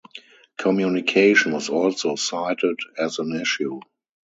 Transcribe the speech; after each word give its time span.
Communication 0.57 1.51
was 1.51 1.69
also 1.69 2.15
cited 2.15 2.79
as 2.97 3.19
an 3.19 3.39
issue. 3.39 3.79